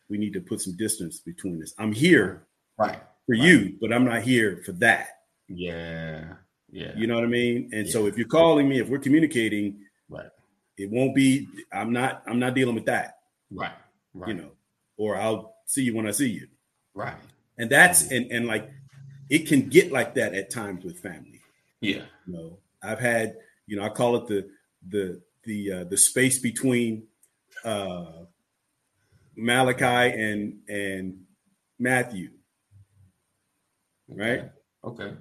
[0.10, 1.74] we need to put some distance between us.
[1.80, 2.46] I'm here
[2.78, 3.00] Right.
[3.26, 3.42] for Right.
[3.42, 5.08] you, but I'm not here for that.
[5.48, 6.34] Yeah.
[6.70, 6.92] Yeah.
[6.98, 7.70] You know what I mean?
[7.72, 9.80] And so if you're calling me, if we're communicating,
[10.10, 10.30] Right.
[10.78, 11.48] it won't be.
[11.72, 12.24] I'm not.
[12.28, 13.20] I'm not dealing with that.
[13.52, 13.74] Right.
[14.14, 14.30] Right.
[14.30, 14.52] You know,
[14.98, 16.48] or I'll see you when I see you.
[16.94, 17.16] Right.
[17.58, 18.70] And that's and and like
[19.30, 21.42] it can get like that at times with family.
[21.82, 22.04] Yeah.
[22.28, 23.36] You know, I've had
[23.68, 24.50] you know I call it the
[24.90, 27.04] the the uh, the space between
[27.64, 28.26] uh,
[29.36, 29.86] Malachi
[30.22, 31.22] and and
[31.80, 32.30] Matthew.
[34.10, 34.50] Right?
[34.84, 35.14] Okay.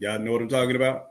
[0.00, 1.06] Y'all know what I'm talking about?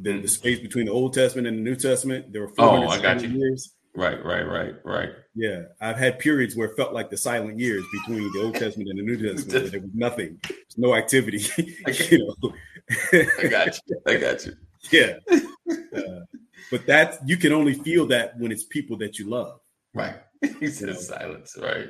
[0.00, 2.32] The, the space between the Old Testament and the New Testament.
[2.32, 3.28] There were Oh, 400 I got you.
[3.28, 3.74] years.
[3.98, 4.24] Right.
[4.24, 4.42] Right.
[4.46, 4.74] Right.
[4.84, 5.10] Right.
[5.34, 8.88] Yeah, I've had periods where it felt like the silent years between the Old Testament
[8.90, 9.70] and the New Testament.
[9.72, 11.38] there was nothing, There's no activity.
[12.10, 12.52] you know,
[13.38, 14.00] I got you.
[14.06, 14.52] I got you.
[14.92, 15.18] yeah.
[15.96, 16.20] Uh,
[16.70, 19.60] but that you can only feel that when it's people that you love.
[19.94, 20.16] Right.
[20.60, 21.56] He said silence.
[21.60, 21.88] Right.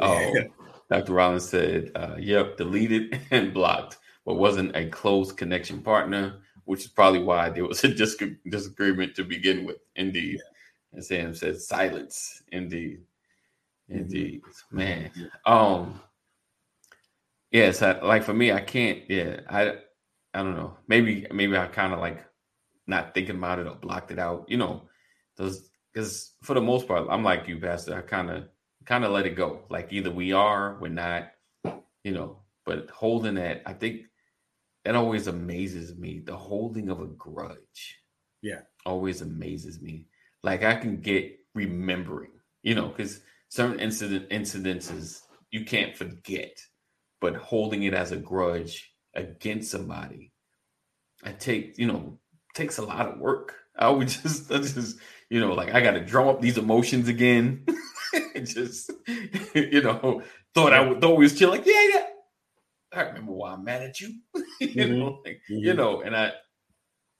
[0.00, 0.44] Oh, Yeah.
[0.90, 1.12] Dr.
[1.14, 6.86] Rollins said, uh, yep, deleted and blocked, but wasn't a close connection partner, which is
[6.88, 8.16] probably why there was a dis-
[8.48, 9.78] disagreement to begin with.
[9.96, 10.38] Indeed.
[10.96, 12.42] And Sam said silence.
[12.52, 13.02] Indeed.
[13.90, 13.98] Mm-hmm.
[14.00, 14.40] Indeed.
[14.72, 15.10] Man.
[15.44, 16.00] Um
[17.52, 19.74] yes, I, like for me, I can't, yeah, I
[20.34, 20.76] I don't know.
[20.88, 22.24] Maybe maybe I kind of like
[22.86, 24.82] not thinking about it or blocked it out, you know,
[25.36, 27.96] those because for the most part, I'm like you, Pastor.
[27.96, 28.48] I kind of
[28.86, 29.64] kind of let it go.
[29.70, 31.30] Like either we are, we're not,
[32.04, 32.42] you know.
[32.64, 34.02] But holding that, I think
[34.84, 36.20] that always amazes me.
[36.20, 37.98] The holding of a grudge,
[38.42, 38.62] Yeah.
[38.84, 40.06] always amazes me.
[40.46, 42.30] Like I can get remembering,
[42.62, 46.56] you know, because certain incident incidences you can't forget,
[47.20, 50.30] but holding it as a grudge against somebody,
[51.24, 52.20] I take, you know,
[52.54, 53.56] takes a lot of work.
[53.76, 57.08] I would just, I just, you know, like I got to drum up these emotions
[57.08, 57.66] again.
[58.44, 58.92] just,
[59.54, 60.22] you know,
[60.54, 61.50] thought I would, thought we was chill.
[61.50, 62.06] Like, yeah, yeah.
[62.92, 64.14] I remember why I'm mad at you.
[64.60, 64.98] you Mhm.
[64.98, 65.76] know, like, you Mhm.
[65.76, 66.34] know, and I,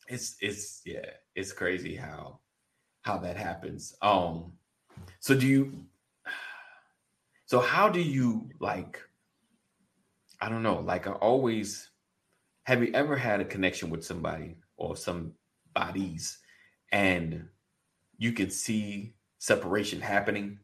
[0.06, 2.38] it's, it's, yeah, it's crazy how,
[3.06, 3.94] how that happens.
[4.02, 4.52] Um,
[5.20, 5.84] so do you,
[7.46, 9.00] so how do you like,
[10.40, 11.88] I don't know, like I always,
[12.64, 15.32] have you ever had a connection with somebody or some
[15.72, 16.38] bodies
[16.90, 17.46] and
[18.18, 20.58] you can see separation happening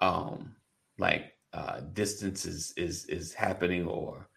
[0.00, 0.54] um
[0.98, 4.28] like uh distance is is is happening or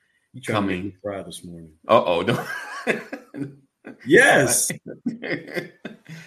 [0.45, 0.93] Coming.
[1.03, 1.71] cry this morning?
[1.87, 2.45] uh-oh no
[4.05, 4.71] Yes,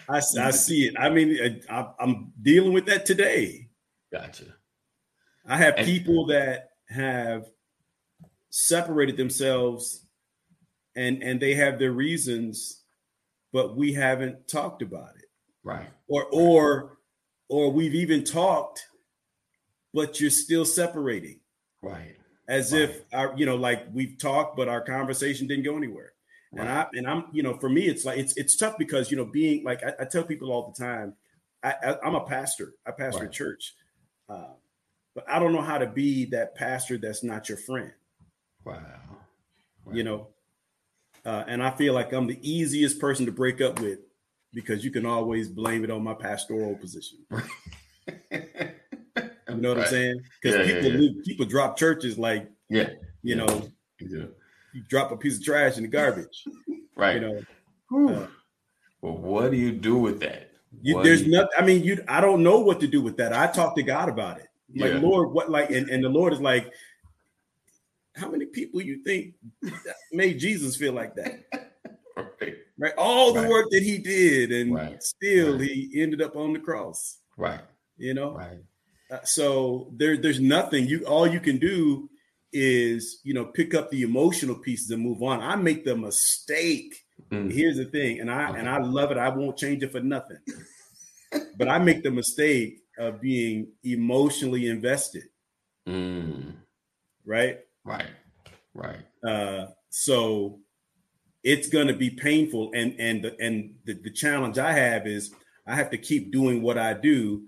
[0.08, 0.94] I, I see it.
[0.98, 3.68] I mean, I, I'm dealing with that today.
[4.12, 4.44] gotcha
[5.46, 7.46] I have And- people that have
[8.50, 10.04] separated themselves
[10.96, 12.82] and and they have their reasons
[13.52, 15.26] but we haven't talked about it
[15.62, 16.98] right or or
[17.48, 18.84] or we've even talked
[19.94, 21.38] but you're still separating
[21.80, 22.16] right
[22.48, 22.82] as Right.
[22.82, 26.12] if our, you know, like we've talked, but our conversation didn't go anywhere.
[26.52, 29.16] And I and I'm, you know, for me, it's like it's it's tough because you
[29.16, 31.14] know, being like I, I tell people all the time,
[31.62, 32.74] I, I I'm a pastor.
[32.84, 33.74] I pastor a church,
[34.28, 34.48] uh,
[35.14, 37.92] but I don't know how to be that pastor that's not your friend.
[38.64, 38.82] Wow.
[39.92, 40.28] You know,
[41.24, 44.00] uh, and I feel like I'm the easiest person to break up with
[44.52, 47.18] because you can always blame it on my pastoral position.
[48.32, 50.20] You know what I'm saying?
[50.40, 50.98] Because Yeah, yeah, people yeah.
[50.98, 52.90] leave- people drop churches like Yeah.
[53.22, 53.44] you Yeah.
[53.44, 54.24] know Yeah.
[54.74, 56.44] You drop a piece of trash in the garbage.
[56.96, 57.14] Right.
[57.16, 57.38] You know,
[58.14, 58.26] uh,
[59.00, 60.50] well, what do you do with that?
[60.82, 61.50] you, there's do you- nothing.
[61.58, 62.02] I mean, you.
[62.08, 63.32] I don't know what to do with that.
[63.32, 64.46] I talked to God about it.
[64.76, 65.00] Like Yeah.
[65.00, 66.72] Lord, what like, and, and the Lord is like,
[68.14, 69.34] how many people you think
[70.12, 71.40] made Jesus feel like that?
[72.16, 72.54] Right.
[72.78, 73.50] Right, all the Right.
[73.50, 75.02] work that he did, and Right.
[75.02, 75.68] still Right.
[75.68, 77.18] he ended up on the cross.
[77.36, 77.60] Right.
[77.98, 78.58] You know, Right.
[79.10, 81.04] Uh, so there, there's nothing you.
[81.04, 82.08] All you can do
[82.52, 85.40] is you know pick up the emotional pieces and move on.
[85.40, 86.94] I make the mistake.
[87.30, 87.52] Mm.
[87.52, 88.58] Here's the thing, and I Okay.
[88.58, 89.18] and I love it.
[89.18, 90.38] I won't change it for nothing.
[91.56, 95.24] but I make the mistake of being emotionally invested.
[95.86, 96.54] Mm.
[97.24, 97.60] Right.
[97.84, 98.08] Right.
[98.74, 99.00] Right.
[99.22, 100.58] Uh, so
[101.44, 105.32] it's going to be painful, and and the, and the, the challenge I have is
[105.66, 107.46] I have to keep doing what I do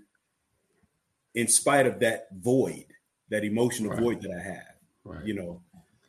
[1.35, 2.85] in spite of that void,
[3.29, 3.99] that emotional Right.
[3.99, 4.72] void that I have.
[5.05, 5.25] Right.
[5.25, 5.61] you know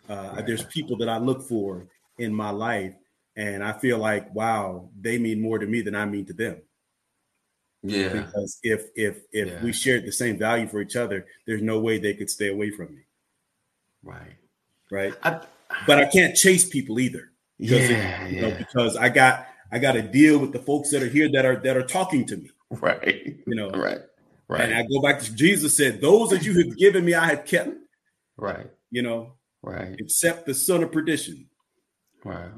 [0.08, 0.46] uh, Right.
[0.46, 1.86] there's people that i look for
[2.18, 2.94] in my life
[3.36, 6.62] and i feel like wow they mean more to me than i mean to them
[7.82, 8.08] yeah.
[8.12, 9.62] because if if if Yeah.
[9.64, 12.70] we shared the same value for each other there's no way they could stay away
[12.70, 13.02] from me
[14.02, 14.36] Right.
[14.90, 15.40] right I,
[15.86, 18.28] but i can't chase people either because yeah.
[18.28, 21.28] you know, because i got i got to deal with the folks that are here
[21.32, 23.36] that are that are talking to me Right.
[23.46, 24.00] you know Right.
[24.48, 24.60] Right.
[24.60, 27.44] and i go back to jesus said those that you have given me i have
[27.44, 27.70] kept
[28.36, 28.70] right.
[28.94, 29.96] You know Right.
[29.98, 31.48] except the son of perdition
[32.24, 32.52] Wow.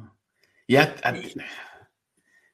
[0.69, 1.33] Yeah, I,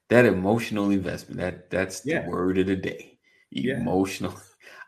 [0.08, 1.40] that emotional investment.
[1.40, 2.22] That that's Yeah.
[2.24, 3.18] the word of the day.
[3.50, 3.76] Yeah.
[3.80, 4.34] Emotional.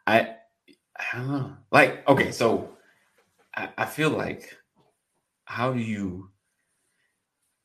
[0.06, 0.36] I
[0.96, 1.56] I don't know.
[1.70, 2.76] Like, okay, so
[3.56, 4.56] I, I feel like
[5.46, 6.30] how do you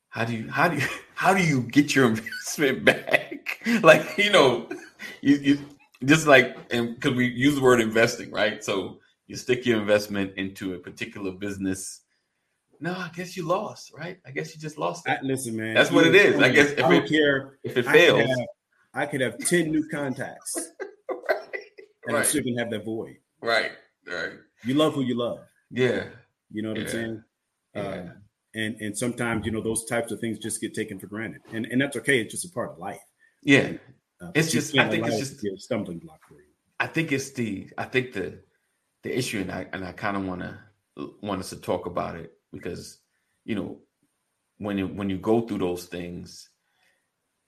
[0.08, 3.36] how do you how do you how do you get your investment back?
[3.82, 4.68] Like, you know,
[5.20, 5.58] you, you
[6.04, 8.64] just like and because we use the word investing, right?
[8.64, 8.98] So
[9.30, 12.00] you stick your investment into a particular business.
[12.80, 14.18] No, I guess you lost, right?
[14.26, 15.12] I guess you just lost it.
[15.12, 15.74] I, listen, man.
[15.74, 16.40] That's what it is.
[16.40, 17.58] I guess if I don't it- care.
[17.62, 18.38] if it I could, fails, have,
[18.92, 20.56] I could have ten new contacts,
[21.08, 21.38] right,
[22.06, 23.18] and right, still gonna have that void.
[23.40, 23.70] right,
[24.08, 24.32] right.
[24.64, 25.38] You love who you love.
[25.70, 26.06] Yeah,
[26.50, 26.84] You know what Yeah.
[26.84, 27.24] I'm saying?
[27.76, 28.08] yeah, Uh,
[28.54, 31.66] and and sometimes you know those types of things just get taken for granted, and
[31.66, 32.20] and that's okay.
[32.20, 33.00] It's just a part of life.
[33.44, 33.74] yeah.
[34.22, 36.48] Uh, It's just- I think it's just- a stumbling block for you.
[36.80, 38.42] I think it's the I think the
[39.02, 40.58] the issue, and I and I kind of want to
[41.22, 42.98] want us to talk about it because
[43.44, 43.78] you know
[44.58, 46.48] when you when you go through those things,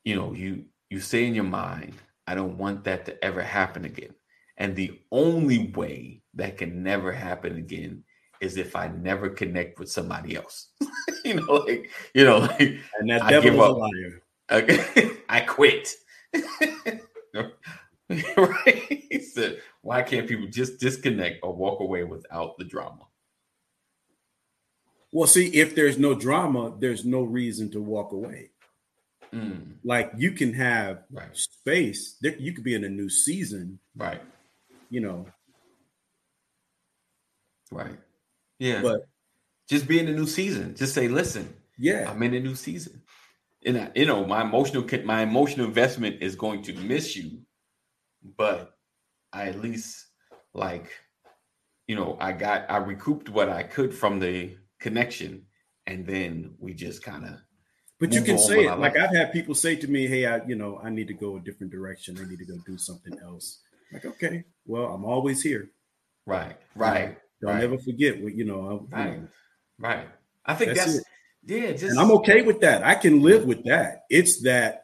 [0.05, 1.95] you know you you say in your mind,
[2.27, 4.15] I don't want that to ever happen again,
[4.57, 8.05] and the only way that can never happen again
[8.41, 10.69] is if I never connect with somebody else.
[11.25, 12.61] you know, like you know, like
[12.99, 13.77] And that I give a up.
[13.79, 14.23] liar.
[14.51, 15.12] Okay.
[15.29, 15.95] I quit.
[18.37, 19.07] right?
[19.11, 23.07] He said, why can't people just disconnect or walk away without the drama?
[25.12, 28.51] Well, see, if there's no drama, there's no reason to walk away.
[29.35, 32.16] Mm, Like you can have right, space.
[32.21, 33.79] There, you could be in a new season.
[33.97, 34.23] right,
[34.90, 35.27] You know,
[37.71, 37.99] right.
[38.59, 38.83] Yeah.
[38.83, 39.03] but
[39.68, 40.77] just be in the new season.
[40.77, 43.03] Just say, listen, yeah, I'm in a new season.
[43.64, 47.42] And I, you know, my emotional my emotional investment is going to miss you,
[48.37, 48.77] but
[49.33, 50.07] I at least
[50.55, 50.90] like,
[51.87, 55.47] you know, I got I recouped what I could from the connection,
[55.87, 57.40] and then we just kind of
[58.01, 58.79] But you can say it.
[58.79, 58.97] Like.
[58.97, 61.40] I've had people say to me, "Hey, I, you know, I need to go a
[61.40, 62.18] different direction.
[62.18, 63.61] I need to go do something else."
[63.92, 65.71] Like, okay, well, I'm always here.
[66.27, 68.61] right, right, Don't right, ever forget what you know.
[68.92, 69.29] I, you right, know.
[69.79, 70.09] right.
[70.45, 71.05] I think That's that's, it.
[71.47, 72.83] yeah, just And I'm okay with that.
[72.85, 74.03] I can live with that.
[74.11, 74.82] It's that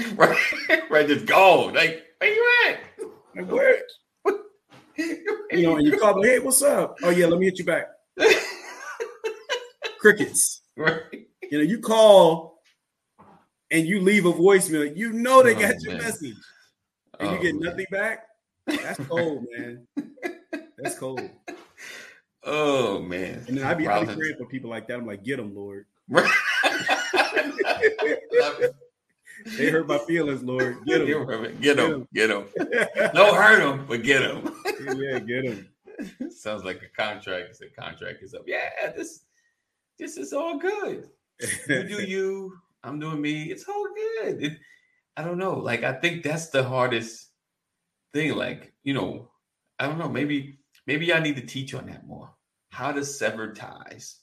[0.16, 0.36] right,
[0.90, 1.66] right, just go.
[1.74, 2.80] Like, where you at?
[3.36, 3.78] like, where
[4.96, 7.64] you know, and you call me, "Hey, what's up?" Oh yeah, let me hit you
[7.64, 7.86] back.
[9.98, 10.62] Crickets.
[10.76, 11.02] right,
[11.50, 12.62] You know, you call
[13.70, 14.96] and you leave a voicemail.
[14.96, 16.02] You know they Oh, got your man.
[16.02, 16.36] message,
[17.18, 17.70] and Oh, you get man.
[17.70, 18.26] nothing back.
[18.66, 19.86] That's cold, man.
[20.78, 21.30] That's cold.
[22.42, 24.96] Oh man, And then I be, I be praying for people like that.
[24.98, 25.84] I'm like, get them, Lord.
[26.08, 26.30] Right.
[29.56, 30.84] They hurt my feelings, Lord.
[30.86, 31.60] Get them.
[31.60, 32.08] Get them.
[32.12, 32.46] Get them.
[33.14, 34.54] Don't hurt them, but get them.
[35.00, 35.68] yeah, get them.
[36.30, 37.58] Sounds like a contract.
[37.58, 38.42] The contract is up.
[38.46, 39.20] Yeah, this
[39.98, 41.08] this is all good.
[41.68, 42.58] You do you.
[42.82, 43.44] I'm doing me.
[43.44, 44.42] It's all good.
[44.42, 44.58] It,
[45.16, 45.54] I don't know.
[45.54, 47.28] Like I think that's the hardest
[48.12, 48.34] thing.
[48.34, 49.30] Like you know,
[49.78, 50.08] I don't know.
[50.08, 52.30] Maybe maybe I need to teach on that more.
[52.70, 54.20] How to sever ties.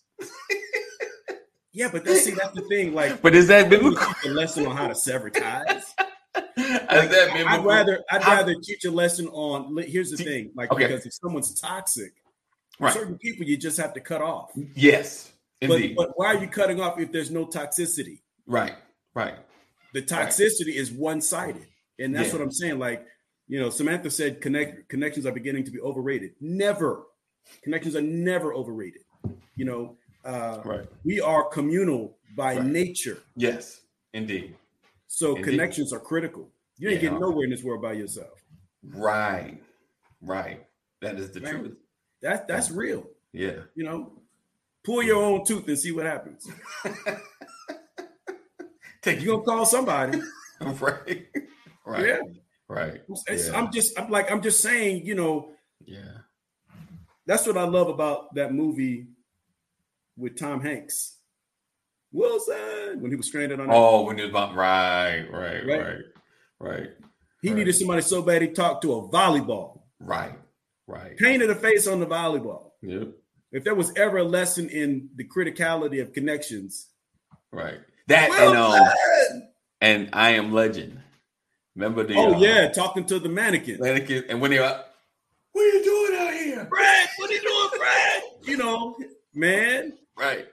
[1.77, 2.95] Yeah, but that's see that's the thing.
[2.95, 4.03] Like, but is that biblical?
[4.05, 5.93] Teach a lesson on how to sever ties.
[6.57, 9.75] Like, that I'd rather I'd rather teach a lesson on.
[9.77, 10.87] Here's the thing, like okay.
[10.87, 12.13] because if someone's toxic,
[12.79, 12.93] right.
[12.93, 14.51] certain people you just have to cut off.
[14.75, 18.21] Yes, but, but why are you cutting off if there's no toxicity?
[18.45, 18.75] Right,
[19.15, 19.35] right.
[19.93, 20.75] The toxicity right.
[20.75, 21.67] is one sided,
[21.99, 22.33] and that's yeah.
[22.33, 22.79] what I'm saying.
[22.79, 23.05] Like
[23.47, 26.31] you know, Samantha said, connect connections are beginning to be overrated.
[26.39, 27.03] Never,
[27.63, 29.01] connections are never overrated.
[29.55, 30.86] You know, uh, right.
[31.03, 32.65] we are communal by right.
[32.65, 33.19] nature.
[33.36, 33.82] Yes,
[34.13, 34.56] indeed.
[35.08, 35.43] So indeed.
[35.51, 36.49] connections are critical.
[36.77, 37.10] You ain't yeah.
[37.10, 38.43] getting nowhere in this world by yourself.
[38.84, 39.62] Right,
[40.21, 40.65] right.
[41.01, 41.77] That is the Man, truth.
[42.21, 43.08] That that's real.
[43.34, 43.62] Yeah.
[43.75, 44.12] You know,
[44.84, 46.49] pull your own tooth and see what happens.
[49.01, 50.19] Take you gonna call somebody,
[50.62, 51.27] right?
[51.86, 52.06] Right.
[52.06, 52.19] Yeah.
[52.67, 53.01] Right.
[53.30, 53.51] Yeah.
[53.56, 55.51] I'm just I'm like I'm just saying, you know.
[55.86, 56.17] Yeah.
[57.25, 59.08] That's what I love about that movie
[60.17, 61.17] with Tom Hanks.
[62.12, 63.67] Wilson when he was stranded on.
[63.69, 65.97] Oh, when he was about right, right, right, right,
[66.60, 66.89] right.
[67.41, 67.58] He right.
[67.58, 69.82] needed somebody so bad he talked to a volleyball.
[69.99, 70.38] Right,
[70.88, 71.17] right.
[71.17, 72.71] Painted a face on the volleyball.
[72.82, 73.10] Yep.
[73.51, 76.88] If there was ever a lesson in the criticality of connections,
[77.51, 77.80] right.
[78.08, 78.53] That Wilson!
[78.53, 79.47] and um,
[79.82, 80.99] and I am legend.
[81.75, 82.15] Remember the?
[82.15, 83.80] Oh uh, yeah, talking to the mannequin.
[83.80, 84.84] Mannequin, and when they are,
[85.51, 87.10] what are you doing out here, Brad?
[87.17, 88.23] What are you doing, Brad?
[88.43, 88.95] you know,
[89.34, 89.93] man.
[90.17, 90.47] Right.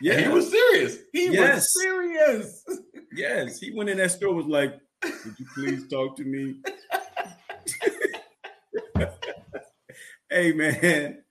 [0.00, 0.98] Yeah, and he was serious.
[1.12, 1.56] He yes.
[1.56, 2.64] was serious.
[3.14, 6.56] yes, he went in that store was like, "Would you please talk to me?"
[10.30, 11.22] hey man,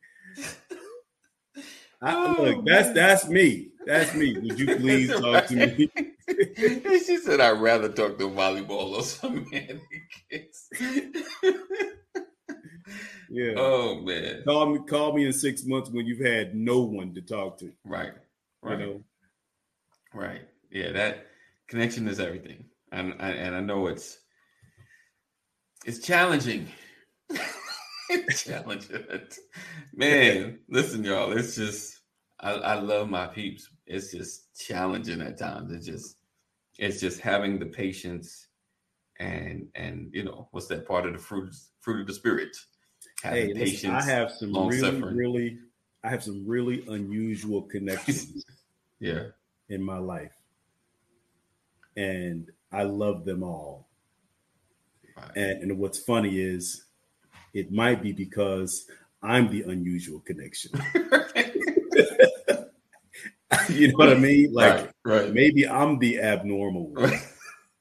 [2.02, 2.65] I, oh, look, man.
[2.65, 3.69] that's that's me.
[3.86, 4.38] That's me.
[4.38, 5.89] Would you please talk to me?
[6.28, 10.69] she said, "I'd rather talk to volleyball or some mannequins."
[13.30, 13.54] Yeah.
[13.58, 14.43] Oh man.
[14.43, 14.80] Call me.
[14.88, 17.71] Call me in six months when you've had no one to talk to.
[17.86, 18.13] Right.
[18.62, 18.80] Right.
[18.80, 19.04] You know?
[20.13, 20.41] Right.
[20.71, 20.91] Yeah.
[20.91, 21.28] That
[21.67, 24.19] connection is everything, and I, and I know it's
[25.86, 26.67] it's challenging.
[28.10, 29.04] it's challenging.
[29.93, 31.32] Man, listen, y'all.
[31.32, 31.99] It's just
[32.39, 33.69] I, I love my peeps.
[33.86, 35.71] It's just challenging at times.
[35.71, 36.17] It's just
[36.78, 38.47] it's just having the patience
[39.19, 42.56] and and you know what's that part of the fruit fruit of the spirit
[43.23, 45.15] hey, patience i have some really suffering.
[45.15, 45.58] really
[46.03, 48.45] i have some really unusual connections
[48.99, 49.23] yeah
[49.69, 50.36] in my life
[51.97, 53.88] and i love them all
[55.17, 55.36] right.
[55.36, 56.86] and, and what's funny is
[57.53, 58.88] it might be because
[59.21, 60.71] i'm the unusual connection
[63.69, 64.53] you know what I mean?
[64.53, 65.34] Like right, right.
[65.34, 67.13] maybe I'm the abnormal one.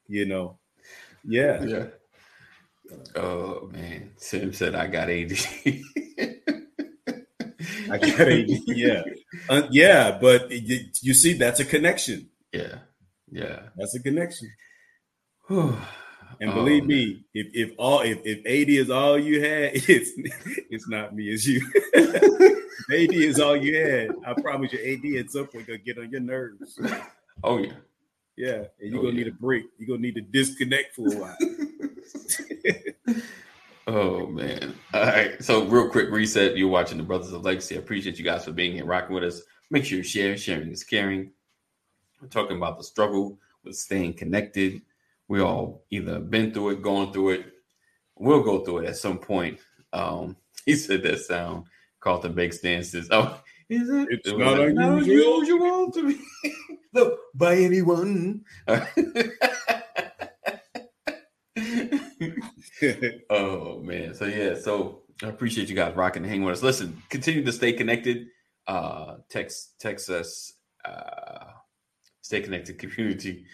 [0.09, 0.59] You know?
[1.25, 1.63] Yeah.
[1.65, 1.87] Yeah.
[3.15, 4.13] Oh man.
[4.17, 5.33] Sim said I got AD.
[7.91, 8.49] I got AD.
[8.67, 9.03] Yeah.
[9.49, 12.29] Uh, yeah, but you, you see, that's a connection.
[12.53, 12.79] Yeah.
[13.31, 13.61] Yeah.
[13.77, 14.51] That's a connection.
[16.41, 20.11] And believe oh, me, if if all if, if AD is all you had, it's
[20.71, 21.61] it's not me, it's you.
[22.93, 24.11] AD is all you had.
[24.25, 26.79] I promise you, AD at some point gonna get on your nerves.
[27.43, 27.73] Oh yeah.
[28.39, 28.65] Yeah.
[28.81, 29.25] And you're oh, gonna yeah.
[29.25, 29.65] need a break.
[29.79, 31.37] You're gonna need to disconnect for a while.
[33.87, 34.75] oh man.
[34.95, 35.43] All right.
[35.43, 36.57] So real quick reset.
[36.57, 37.77] You're watching the Brothers of Legacy.
[37.77, 39.43] I appreciate you guys for being here, rocking with us.
[39.71, 40.37] Make sure you share.
[40.37, 41.33] Sharing is caring.
[42.23, 44.83] We're talking about the struggle with staying connected
[45.29, 47.47] we all either been through it, going through it.
[48.17, 49.61] We'll go through it at some point.
[49.93, 51.65] Um, he said that sound
[52.01, 53.09] Carlton Banks dances.
[53.11, 54.09] Oh, is it?
[54.11, 55.43] It's it not unusual.
[55.43, 56.21] unusual to be
[56.93, 58.45] look by anyone.
[63.31, 64.15] oh man.
[64.15, 66.63] So yeah, so I appreciate you guys rocking and hanging with us.
[66.63, 68.27] Listen, continue to stay connected.
[68.67, 70.53] Uh text text us
[70.85, 71.47] uh
[72.21, 73.47] stay connected community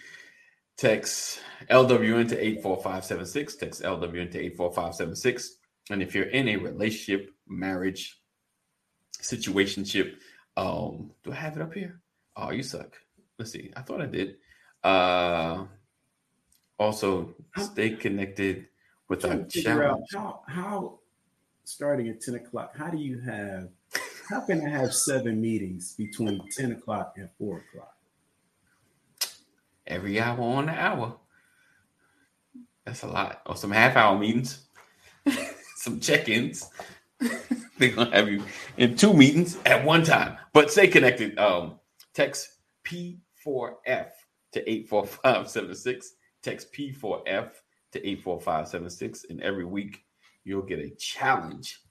[0.77, 1.39] Text
[1.69, 3.55] LWN to 84576.
[3.55, 5.55] Text LWN to 84576.
[5.89, 8.19] And if you're in a relationship, marriage,
[9.21, 10.15] situationship,
[10.57, 12.01] um, do I have it up here?
[12.35, 12.97] Oh, you suck.
[13.37, 13.71] Let's see.
[13.75, 14.37] I thought I did.
[14.83, 15.65] Uh
[16.77, 18.67] also stay connected
[19.07, 20.07] with our challenge.
[20.13, 20.99] How, how
[21.63, 23.69] starting at 10 o'clock, how do you have
[24.29, 27.95] how can I have seven meetings between 10 o'clock and 4 o'clock?
[29.87, 31.17] every hour on the hour.
[32.85, 33.41] That's a lot.
[33.45, 34.67] Or some half hour meetings,
[35.75, 36.69] some check ins.
[37.77, 38.43] They're gonna have you
[38.77, 40.37] in two meetings at one time.
[40.53, 41.37] But stay connected.
[41.37, 41.79] Um,
[42.13, 42.49] text
[43.45, 44.09] P4F
[44.51, 46.13] to 84576.
[46.41, 47.51] Text P4F
[47.91, 49.25] to 84576.
[49.29, 50.03] And every week
[50.43, 51.81] you'll get a challenge.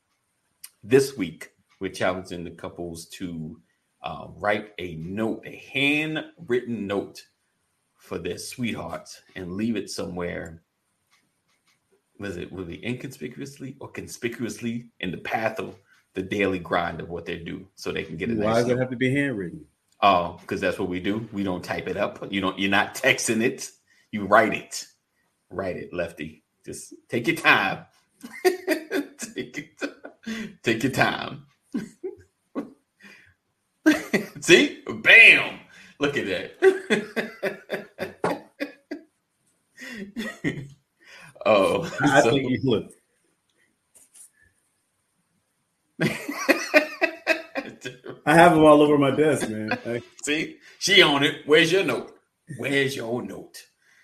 [0.83, 1.51] This week,
[1.81, 3.61] we're challenging the couples to
[4.03, 7.23] uh, write a note, a handwritten note
[7.97, 10.63] for their sweethearts and leave it somewhere.
[12.21, 15.77] Was it be inconspicuously or conspicuously in the path of
[16.15, 18.39] the daily grind of what they do so they can get it.
[18.39, 19.65] Why nice does it have to be handwritten?
[20.05, 21.27] Oh, because that's what we do.
[21.33, 22.31] We don't type it up.
[22.31, 22.59] You don't.
[22.59, 23.71] You're not texting it.
[24.13, 24.85] You write it.
[25.49, 26.45] Write it, Lefty.
[26.63, 27.87] Just take your time.
[28.45, 29.83] take it.
[30.63, 31.47] Take your time.
[34.43, 35.61] See, bam!
[35.99, 36.53] Look at that.
[41.47, 42.93] oh, I so- think you look.
[48.27, 49.73] I have them all over my desk, man.
[49.87, 51.43] I- See, she on it.
[51.47, 52.17] Where's your note?
[52.59, 53.63] Where's your note?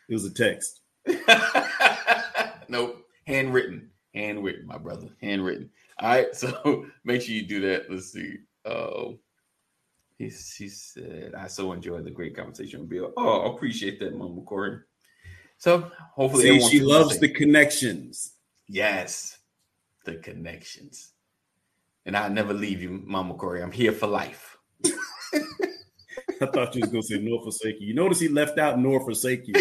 [0.09, 0.81] it was a text.
[2.69, 3.05] nope.
[3.27, 3.91] Handwritten.
[4.15, 5.09] Handwritten, my brother.
[5.23, 5.71] Handwritten.
[6.01, 6.35] All right.
[6.35, 7.91] So make sure you do that.
[7.91, 8.37] Let's see.
[8.65, 9.19] Oh,
[10.19, 13.13] he, she said, I so enjoyed the great conversation with Bill.
[13.17, 14.79] Oh, I appreciate that, Mama Corey.
[15.59, 18.33] So hopefully, See, she loves the connections.
[18.69, 19.39] yes,
[20.05, 21.13] the connections.
[22.11, 23.63] And I'll never leave you, Mama Corey.
[23.63, 24.59] I'm here for life.
[24.85, 27.87] I thought you was gonna say nor forsake you.
[27.87, 29.55] You notice he left out nor forsake you.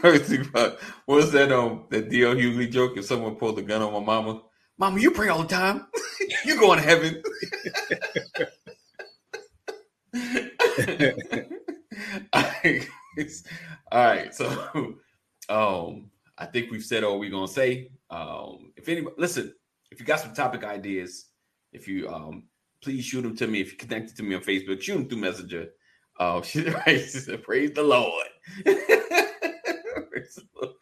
[0.00, 2.36] what was that um that D.L.
[2.36, 2.96] Hughley joke?
[2.96, 4.42] If someone pulled a gun on my mama,
[4.78, 5.88] mama, you pray all the time.
[6.44, 7.20] you going to heaven.
[12.32, 12.88] all right.
[13.90, 14.94] All right, so
[15.48, 17.90] um I think we've said all we're gonna say.
[18.10, 19.54] Um if anybody listen,
[19.90, 21.26] if you got some topic ideas,
[21.72, 22.44] if you um
[22.82, 23.60] please shoot them to me.
[23.60, 25.68] If you connected to me on Facebook, shoot them through Messenger.
[26.18, 28.26] Uh, right, "Praise the Lord."
[30.10, 30.74] Praise the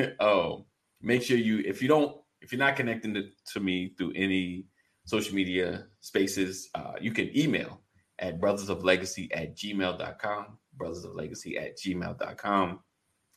[0.00, 0.16] Lord.
[0.20, 0.64] um,
[1.00, 4.64] make sure you, if you don't, if you're not connecting to, to me through any
[5.04, 7.80] social media spaces, uh, you can email
[8.18, 12.80] at brothers of legacy at gmail.com, brothers of legacy at gmail.com,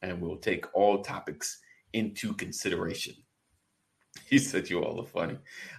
[0.02, 1.60] and we'll take all topics
[1.94, 3.16] into consideration.
[4.28, 5.38] He said you all are funny.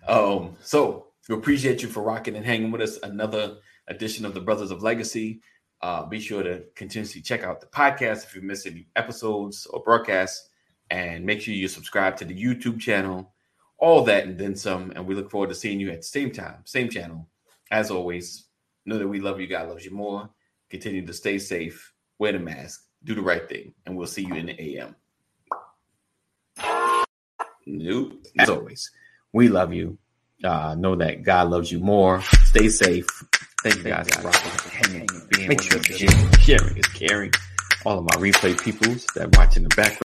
[0.08, 2.98] Um, so we appreciate you for rocking and hanging with us.
[3.02, 3.58] Another
[3.88, 5.40] edition of the Brothers of Legacy.
[5.82, 9.82] Uh, be sure to continuously check out the podcast if you miss any episodes or
[9.82, 10.48] broadcasts,
[10.90, 13.32] and make sure you subscribe to the YouTube channel.
[13.78, 14.92] All that and then some.
[14.94, 17.28] And we look forward to seeing you at the same time, same channel.
[17.70, 18.46] As always,
[18.84, 19.46] know that we love you.
[19.46, 20.28] God loves you more.
[20.68, 24.34] Continue to stay safe, wear the mask, do the right thing, and we'll see you
[24.34, 24.94] in the AM.
[27.66, 28.26] Nope.
[28.38, 28.90] As always,
[29.32, 29.98] we love you.
[30.42, 32.22] Uh, know that God loves you more.
[32.44, 33.06] Stay safe.
[33.62, 35.82] Thank you guys for rocking, hanging, being Make sure
[36.40, 37.32] sharing is caring.
[37.84, 39.98] All of my replay peoples that watch in the background.